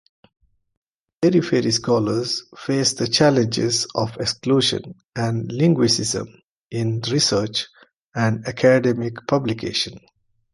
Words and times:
Periphery 1.21 1.69
scholars 1.69 2.45
face 2.57 2.93
the 2.93 3.07
challenges 3.07 3.85
of 3.93 4.17
exclusion 4.17 4.81
and 5.15 5.47
linguicism 5.51 6.27
in 6.71 7.01
research 7.01 7.67
and 8.15 8.43
academic 8.47 9.13
publication. 9.27 9.99